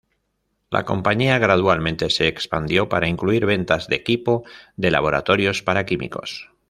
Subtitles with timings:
[0.71, 4.43] La compañía gradualmente se expandió para incluir ventas de equipo
[4.75, 6.49] de laboratorio para químicos.